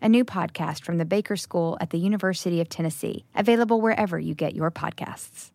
a 0.00 0.08
new 0.08 0.24
podcast 0.24 0.84
from 0.84 0.98
the 0.98 1.04
Baker 1.04 1.36
School 1.36 1.76
at 1.80 1.90
the 1.90 1.98
University 1.98 2.60
of 2.60 2.68
Tennessee, 2.68 3.24
available 3.34 3.80
wherever 3.80 4.18
you 4.18 4.34
get 4.34 4.54
your 4.54 4.70
podcasts. 4.70 5.52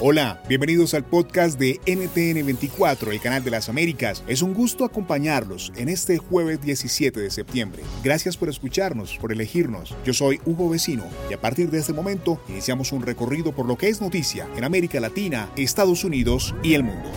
Hola, 0.00 0.40
bienvenidos 0.48 0.94
al 0.94 1.04
podcast 1.04 1.58
de 1.58 1.78
NTN24, 1.84 3.10
el 3.10 3.20
canal 3.20 3.44
de 3.44 3.50
las 3.50 3.68
Américas. 3.68 4.24
Es 4.26 4.40
un 4.40 4.54
gusto 4.54 4.84
acompañarlos 4.84 5.72
en 5.76 5.88
este 5.90 6.16
jueves 6.18 6.62
17 6.62 7.20
de 7.20 7.30
septiembre. 7.30 7.82
Gracias 8.02 8.36
por 8.36 8.48
escucharnos, 8.48 9.18
por 9.18 9.32
elegirnos. 9.32 9.94
Yo 10.04 10.14
soy 10.14 10.40
Hugo 10.46 10.70
Vecino 10.70 11.04
y 11.28 11.34
a 11.34 11.40
partir 11.40 11.70
de 11.70 11.80
este 11.80 11.92
momento 11.92 12.40
iniciamos 12.48 12.92
un 12.92 13.02
recorrido 13.02 13.52
por 13.52 13.66
lo 13.66 13.76
que 13.76 13.88
es 13.88 14.00
noticia 14.00 14.48
en 14.56 14.64
América 14.64 15.00
Latina, 15.00 15.50
Estados 15.56 16.04
Unidos 16.04 16.54
y 16.62 16.74
el 16.74 16.84
mundo. 16.84 17.10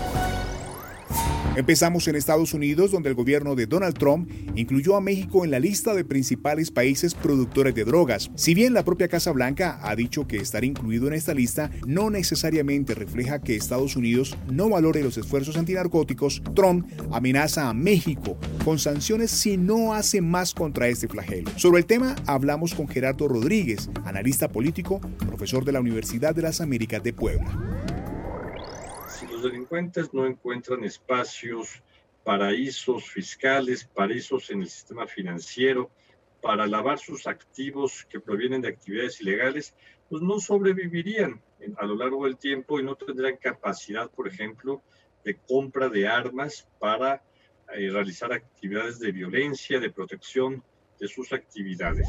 Empezamos 1.55 2.07
en 2.07 2.15
Estados 2.15 2.55
Unidos, 2.55 2.89
donde 2.89 3.09
el 3.09 3.15
gobierno 3.15 3.53
de 3.53 3.67
Donald 3.67 3.95
Trump 3.95 4.27
incluyó 4.55 4.95
a 4.95 5.01
México 5.01 5.45
en 5.45 5.51
la 5.51 5.59
lista 5.59 5.93
de 5.93 6.03
principales 6.03 6.71
países 6.71 7.13
productores 7.13 7.75
de 7.75 7.83
drogas. 7.83 8.31
Si 8.33 8.55
bien 8.55 8.73
la 8.73 8.83
propia 8.83 9.07
Casa 9.07 9.31
Blanca 9.31 9.79
ha 9.83 9.95
dicho 9.95 10.27
que 10.27 10.37
estar 10.37 10.63
incluido 10.63 11.07
en 11.07 11.13
esta 11.13 11.35
lista 11.35 11.69
no 11.85 12.09
necesariamente 12.09 12.95
refleja 12.95 13.39
que 13.39 13.55
Estados 13.55 13.95
Unidos 13.95 14.35
no 14.51 14.67
valore 14.67 15.03
los 15.03 15.15
esfuerzos 15.19 15.55
antinarcóticos, 15.55 16.41
Trump 16.55 16.87
amenaza 17.11 17.69
a 17.69 17.73
México 17.75 18.35
con 18.65 18.79
sanciones 18.79 19.29
si 19.29 19.55
no 19.55 19.93
hace 19.93 20.21
más 20.21 20.55
contra 20.55 20.87
este 20.87 21.07
flagelo. 21.07 21.51
Sobre 21.57 21.81
el 21.81 21.85
tema 21.85 22.15
hablamos 22.25 22.73
con 22.73 22.87
Gerardo 22.87 23.27
Rodríguez, 23.27 23.91
analista 24.05 24.47
político, 24.47 24.99
profesor 25.27 25.65
de 25.65 25.73
la 25.73 25.81
Universidad 25.81 26.33
de 26.33 26.41
las 26.41 26.61
Américas 26.61 27.03
de 27.03 27.13
Puebla 27.13 27.72
delincuentes 29.43 30.13
no 30.13 30.25
encuentran 30.25 30.83
espacios, 30.83 31.83
paraísos 32.23 33.09
fiscales, 33.09 33.85
paraísos 33.85 34.49
en 34.49 34.61
el 34.61 34.69
sistema 34.69 35.07
financiero 35.07 35.91
para 36.41 36.67
lavar 36.67 36.99
sus 36.99 37.27
activos 37.27 38.05
que 38.09 38.19
provienen 38.19 38.61
de 38.61 38.69
actividades 38.69 39.21
ilegales, 39.21 39.75
pues 40.09 40.21
no 40.21 40.39
sobrevivirían 40.39 41.41
a 41.77 41.85
lo 41.85 41.95
largo 41.95 42.25
del 42.25 42.37
tiempo 42.37 42.79
y 42.79 42.83
no 42.83 42.95
tendrían 42.95 43.37
capacidad, 43.37 44.09
por 44.11 44.27
ejemplo, 44.27 44.81
de 45.23 45.37
compra 45.37 45.87
de 45.89 46.07
armas 46.07 46.67
para 46.79 47.23
eh, 47.73 47.89
realizar 47.89 48.33
actividades 48.33 48.99
de 48.99 49.11
violencia, 49.11 49.79
de 49.79 49.89
protección 49.89 50.63
de 50.99 51.07
sus 51.07 51.31
actividades. 51.31 52.07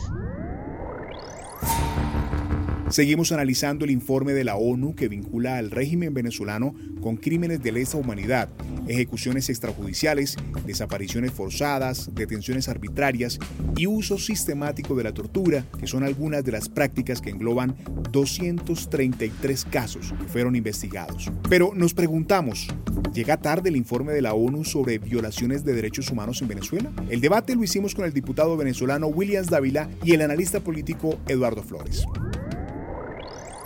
Seguimos 2.94 3.32
analizando 3.32 3.84
el 3.84 3.90
informe 3.90 4.34
de 4.34 4.44
la 4.44 4.54
ONU 4.54 4.94
que 4.94 5.08
vincula 5.08 5.58
al 5.58 5.72
régimen 5.72 6.14
venezolano 6.14 6.76
con 7.00 7.16
crímenes 7.16 7.60
de 7.60 7.72
lesa 7.72 7.98
humanidad, 7.98 8.50
ejecuciones 8.86 9.50
extrajudiciales, 9.50 10.36
desapariciones 10.64 11.32
forzadas, 11.32 12.14
detenciones 12.14 12.68
arbitrarias 12.68 13.40
y 13.76 13.88
uso 13.88 14.16
sistemático 14.16 14.94
de 14.94 15.02
la 15.02 15.12
tortura, 15.12 15.64
que 15.76 15.88
son 15.88 16.04
algunas 16.04 16.44
de 16.44 16.52
las 16.52 16.68
prácticas 16.68 17.20
que 17.20 17.30
engloban 17.30 17.74
233 18.12 19.64
casos 19.64 20.14
que 20.16 20.28
fueron 20.28 20.54
investigados. 20.54 21.32
Pero 21.48 21.72
nos 21.74 21.94
preguntamos, 21.94 22.68
¿llega 23.12 23.38
tarde 23.38 23.70
el 23.70 23.76
informe 23.76 24.12
de 24.12 24.22
la 24.22 24.34
ONU 24.34 24.62
sobre 24.62 24.98
violaciones 24.98 25.64
de 25.64 25.72
derechos 25.72 26.12
humanos 26.12 26.42
en 26.42 26.46
Venezuela? 26.46 26.92
El 27.10 27.20
debate 27.20 27.56
lo 27.56 27.64
hicimos 27.64 27.92
con 27.92 28.04
el 28.04 28.12
diputado 28.12 28.56
venezolano 28.56 29.08
Williams 29.08 29.50
Dávila 29.50 29.90
y 30.04 30.12
el 30.12 30.22
analista 30.22 30.60
político 30.60 31.18
Eduardo 31.26 31.64
Flores 31.64 32.06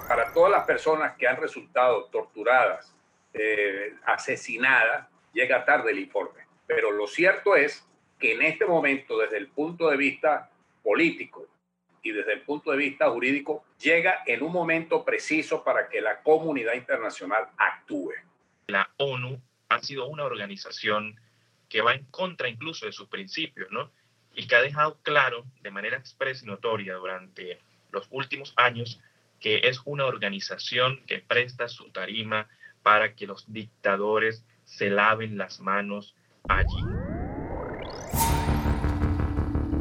para 0.08 0.32
todas 0.32 0.50
las 0.50 0.64
personas 0.64 1.16
que 1.16 1.28
han 1.28 1.36
resultado 1.36 2.06
torturadas, 2.06 2.96
eh, 3.34 3.94
asesinadas, 4.06 5.06
llega 5.34 5.66
tarde 5.66 5.92
el 5.92 5.98
informe. 5.98 6.46
Pero 6.66 6.91
lo 6.91 7.06
cierto 7.06 7.54
es 7.54 7.86
que 8.19 8.32
en 8.32 8.42
este 8.42 8.64
momento, 8.64 9.19
desde 9.19 9.36
el 9.36 9.48
punto 9.48 9.91
de 9.91 9.98
vista 9.98 10.50
político 10.82 11.46
y 12.02 12.12
desde 12.12 12.32
el 12.32 12.41
punto 12.41 12.70
de 12.70 12.78
vista 12.78 13.10
jurídico, 13.10 13.64
llega 13.78 14.22
en 14.26 14.42
un 14.42 14.50
momento 14.50 15.04
preciso 15.04 15.62
para 15.62 15.88
que 15.91 16.00
la 16.00 16.22
comunidad 16.22 16.72
internacional 16.72 17.48
actúe. 17.58 18.14
La 18.66 18.88
ONU 18.96 19.40
ha 19.69 19.82
sido 19.82 20.06
una 20.06 20.25
organización 20.25 21.20
que 21.69 21.82
va 21.82 21.94
en 21.94 22.04
contra 22.06 22.48
incluso 22.48 22.86
de 22.86 22.92
sus 22.92 23.08
principios, 23.08 23.70
¿no? 23.70 23.90
Y 24.34 24.46
que 24.46 24.54
ha 24.54 24.62
dejado 24.62 24.98
claro 25.02 25.44
de 25.60 25.70
manera 25.70 25.98
expresa 25.98 26.44
y 26.44 26.48
notoria 26.48 26.94
durante 26.94 27.60
los 27.90 28.06
últimos 28.10 28.54
años 28.56 29.00
que 29.41 29.60
es 29.65 29.81
una 29.84 30.06
organización 30.06 31.00
que 31.06 31.19
presta 31.19 31.69
su 31.69 31.91
tarima 31.91 32.49
para 32.82 33.15
que 33.15 33.26
los 33.26 33.53
dictadores 33.53 34.44
se 34.65 34.91
laven 34.91 35.38
las 35.38 35.60
manos 35.60 36.15
allí. 36.49 36.82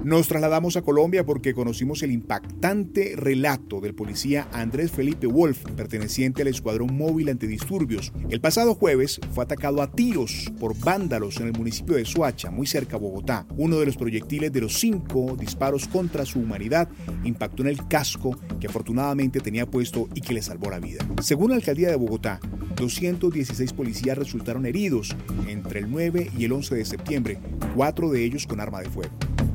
Nos 0.08 0.30
trasladamos 0.30 0.78
a 0.78 0.84
Colombia 0.84 1.26
porque 1.26 1.54
conocimos 1.54 2.02
el 2.02 2.12
impactante 2.12 3.16
relato 3.18 3.82
del 3.82 3.94
policía 3.94 4.48
Andrés 4.54 4.90
Felipe 4.90 5.28
Wolf, 5.28 5.66
perteneciente 5.76 6.44
al 6.44 6.48
Escuadrón 6.48 6.96
Móvil 6.96 7.28
Antidisturbios. 7.28 8.14
El 8.30 8.40
pasado 8.40 8.74
jueves 8.74 9.20
fue 9.34 9.44
atacado 9.44 9.82
a 9.82 9.92
tiros 9.92 10.50
por 10.62 10.80
vándalos 10.80 11.42
en 11.42 11.48
el 11.48 11.58
municipio 11.58 11.98
de 11.98 12.06
Soacha, 12.06 12.52
muy 12.52 12.68
cerca 12.68 12.96
a 12.96 13.00
Bogotá. 13.00 13.46
Uno 13.58 13.80
de 13.80 13.86
los 13.86 13.98
proyectiles 13.98 14.54
de 14.54 14.62
los 14.62 14.80
cinco 14.80 15.36
disparos 15.38 15.90
contra 15.90 16.26
su 16.26 16.40
humanidad 16.40 16.88
impactó 17.26 17.64
en 17.64 17.68
el 17.68 17.86
casco 17.90 18.40
que 18.62 18.68
afortunadamente 18.68 19.42
tenía 19.42 19.66
puesto 19.66 20.08
y 20.16 20.22
que 20.22 20.34
le 20.34 20.42
salvó 20.42 20.70
la 20.70 20.80
vida. 20.80 21.06
Según 21.22 21.50
la 21.50 21.58
alcaldía 21.58 21.90
de 21.90 21.98
Bogotá, 21.98 22.40
216 22.78 23.74
policías 23.74 24.18
resultaron 24.18 24.66
heridos 24.66 25.14
entre 25.50 25.82
el 25.82 25.92
9 25.92 26.32
y 26.38 26.46
el 26.46 26.54
11 26.54 26.76
de 26.76 26.86
septiembre, 26.86 27.40
cuatro 27.76 28.10
de 28.10 28.24
ellos 28.24 28.48
con 28.48 28.62
arma 28.62 28.80
de 28.80 28.90
fuego. 28.90 29.12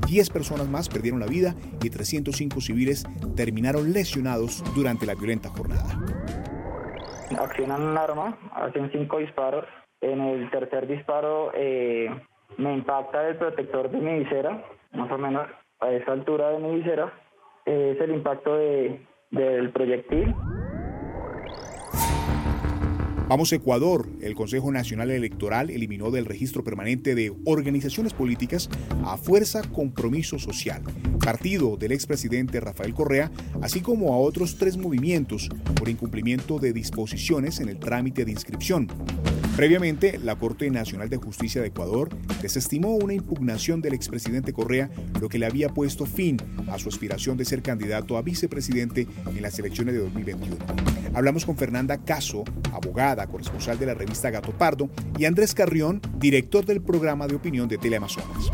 10 0.07 0.31
personas 0.31 0.69
más 0.69 0.89
perdieron 0.89 1.21
la 1.21 1.27
vida 1.27 1.55
y 1.83 1.91
305 1.91 2.61
civiles 2.61 3.05
terminaron 3.37 3.93
lesionados 3.93 4.63
durante 4.75 5.07
la 5.07 5.15
violenta 5.15 5.49
jornada. 5.49 5.99
Accionan 7.39 7.83
un 7.83 7.97
arma, 7.97 8.39
hacen 8.55 8.91
cinco 8.93 9.19
disparos. 9.19 9.65
En 10.01 10.21
el 10.21 10.51
tercer 10.51 10.87
disparo 10.87 11.53
eh, 11.55 12.11
me 12.59 12.75
impacta 12.75 13.29
el 13.29 13.37
protector 13.37 13.91
de 13.91 13.99
mi 13.99 14.19
visera, 14.21 14.65
más 14.93 15.11
o 15.11 15.19
menos 15.19 15.47
a 15.81 15.91
esa 15.91 16.13
altura 16.13 16.51
de 16.51 16.59
mi 16.59 16.77
visera. 16.77 17.13
es 17.65 18.01
el 18.01 18.13
impacto 18.13 18.57
del 18.57 19.73
proyectil. 19.73 20.35
Vamos 23.33 23.51
a 23.51 23.57
Ecuador. 23.57 24.11
El 24.21 24.35
Consejo 24.35 24.71
Nacional 24.71 25.11
Electoral 25.11 25.71
eliminó 25.71 26.11
del 26.11 26.27
registro 26.27 26.63
permanente 26.63 27.15
de 27.15 27.35
organizaciones 27.47 28.13
políticas 28.13 28.69
a 29.07 29.17
Fuerza 29.17 29.63
Compromiso 29.63 30.39
Social, 30.39 30.83
partido 31.19 31.79
del 31.79 31.93
expresidente 31.93 32.61
Rafael 32.61 32.93
Correa, 32.93 33.33
así 33.63 33.81
como 33.81 34.13
a 34.13 34.19
otros 34.19 34.59
tres 34.59 34.77
movimientos 34.77 35.49
por 35.77 35.89
incumplimiento 35.89 36.59
de 36.59 36.75
disposiciones 36.75 37.59
en 37.61 37.71
el 37.71 37.79
trámite 37.79 38.27
de 38.27 38.33
inscripción. 38.33 38.89
Previamente, 39.57 40.19
la 40.19 40.37
Corte 40.37 40.71
Nacional 40.71 41.11
de 41.11 41.19
Justicia 41.19 41.61
de 41.61 41.69
Ecuador 41.69 42.09
desestimó 42.41 42.97
una 42.97 43.13
impugnación 43.13 43.83
del 43.83 43.93
expresidente 43.93 44.55
Correa, 44.55 44.91
lo 45.21 45.29
que 45.29 45.39
le 45.39 45.45
había 45.45 45.69
puesto 45.69 46.07
fin 46.07 46.39
a 46.69 46.79
su 46.79 46.89
aspiración 46.89 47.37
de 47.37 47.45
ser 47.45 47.61
candidato 47.61 48.17
a 48.17 48.23
vicepresidente 48.23 49.07
en 49.27 49.43
las 49.43 49.59
elecciones 49.59 49.95
de 49.95 50.01
2021. 50.01 50.57
Hablamos 51.13 51.45
con 51.45 51.59
Fernanda 51.59 52.03
Caso, 52.03 52.45
abogada, 52.73 53.27
corresponsal 53.27 53.79
de 53.79 53.85
la 53.85 53.95
revista 53.95 54.31
Gato 54.31 54.53
Pardo, 54.53 54.89
y 55.19 55.27
Andrés 55.27 55.55
Carrión, 55.55 56.01
director 56.17 56.65
del 56.65 56.81
programa 56.81 57.27
de 57.27 57.35
opinión 57.35 57.69
de 57.69 57.77
Teleamazonas. 57.77 58.51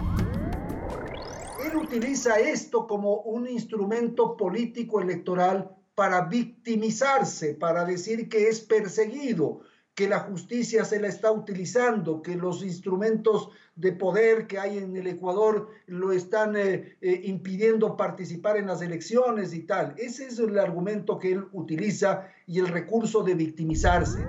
Él 1.65 1.77
utiliza 1.77 2.41
esto 2.41 2.89
como 2.89 3.21
un 3.21 3.49
instrumento 3.49 4.37
político 4.37 5.01
electoral 5.01 5.71
para 5.95 6.23
victimizarse, 6.23 7.55
para 7.55 7.85
decir 7.85 8.29
que 8.29 8.49
es 8.49 8.61
perseguido, 8.61 9.61
que 9.99 10.09
la 10.09 10.21
justicia 10.21 10.85
se 10.85 11.01
la 11.01 11.09
está 11.09 11.33
utilizando, 11.33 12.23
que 12.23 12.37
los 12.37 12.63
instrumentos 12.63 13.51
de 13.75 13.91
poder 13.91 14.47
que 14.47 14.61
hay 14.61 14.79
en 14.79 14.97
el 14.97 15.09
Ecuador 15.09 15.71
lo 15.89 16.13
están 16.13 16.55
eh, 16.55 16.97
eh, 17.01 17.23
impidiendo 17.25 17.97
participar 17.97 18.59
en 18.59 18.69
las 18.69 18.81
elecciones 18.81 19.53
y 19.55 19.65
tal. 19.65 19.97
Ese 19.99 20.27
es 20.27 20.39
el 20.39 20.57
argumento 20.57 21.19
que 21.19 21.33
él 21.33 21.47
utiliza 21.53 22.29
y 22.47 22.61
el 22.61 22.69
recurso 22.69 23.25
de 23.25 23.35
victimizarse. 23.35 24.25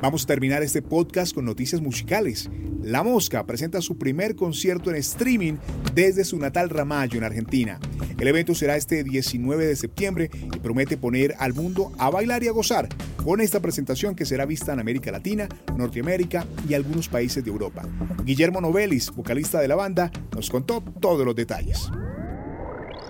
Vamos 0.00 0.22
a 0.22 0.26
terminar 0.26 0.62
este 0.62 0.80
podcast 0.80 1.34
con 1.34 1.44
noticias 1.44 1.80
musicales. 1.80 2.48
La 2.82 3.02
Mosca 3.02 3.44
presenta 3.44 3.82
su 3.82 3.98
primer 3.98 4.36
concierto 4.36 4.90
en 4.90 4.96
streaming 4.96 5.54
desde 5.92 6.24
su 6.24 6.38
natal 6.38 6.70
Ramallo 6.70 7.18
en 7.18 7.24
Argentina. 7.24 7.80
El 8.16 8.28
evento 8.28 8.54
será 8.54 8.76
este 8.76 9.02
19 9.02 9.66
de 9.66 9.74
septiembre 9.74 10.30
y 10.32 10.58
promete 10.60 10.96
poner 10.96 11.34
al 11.40 11.52
mundo 11.52 11.90
a 11.98 12.10
bailar 12.10 12.44
y 12.44 12.48
a 12.48 12.52
gozar 12.52 12.88
con 13.24 13.40
esta 13.40 13.58
presentación 13.58 14.14
que 14.14 14.24
será 14.24 14.46
vista 14.46 14.72
en 14.72 14.78
América 14.78 15.10
Latina, 15.10 15.48
Norteamérica 15.76 16.46
y 16.68 16.74
algunos 16.74 17.08
países 17.08 17.44
de 17.44 17.50
Europa. 17.50 17.82
Guillermo 18.22 18.60
Novelis, 18.60 19.10
vocalista 19.10 19.60
de 19.60 19.66
la 19.66 19.74
banda, 19.74 20.12
nos 20.32 20.48
contó 20.48 20.80
todos 21.00 21.26
los 21.26 21.34
detalles. 21.34 21.90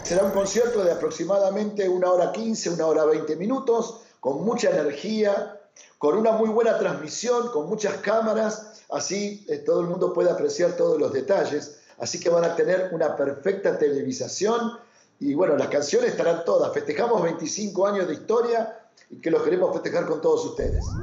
Será 0.05 0.25
un 0.25 0.32
concierto 0.32 0.82
de 0.82 0.93
aproximadamente 0.93 1.87
una 1.87 2.11
hora 2.11 2.32
15, 2.32 2.70
una 2.70 2.87
hora 2.87 3.05
20 3.05 3.37
minutos, 3.37 4.00
con 4.20 4.43
mucha 4.43 4.70
energía, 4.70 5.55
con 5.98 6.16
una 6.16 6.32
muy 6.32 6.48
buena 6.48 6.78
transmisión, 6.78 7.48
con 7.50 7.69
muchas 7.69 7.98
cámaras, 7.98 8.82
así 8.90 9.44
eh, 9.48 9.58
todo 9.58 9.80
el 9.80 9.86
mundo 9.86 10.12
puede 10.12 10.30
apreciar 10.30 10.72
todos 10.72 10.98
los 10.98 11.12
detalles, 11.12 11.80
así 11.98 12.20
que 12.20 12.30
van 12.30 12.44
a 12.44 12.54
tener 12.54 12.90
una 12.92 13.16
perfecta 13.16 13.78
televisación 13.78 14.78
y 15.20 15.34
bueno, 15.34 15.56
las 15.56 15.69
canciones 15.69 16.10
estarán 16.10 16.44
todas, 16.44 16.72
festejamos 16.72 17.22
25 17.22 17.86
años 17.86 18.06
de 18.06 18.14
historia 18.14 18.80
y 19.10 19.20
que 19.20 19.30
los 19.30 19.42
queremos 19.42 19.72
festejar 19.72 20.06
con 20.06 20.20
todos 20.20 20.44
ustedes. 20.44 21.02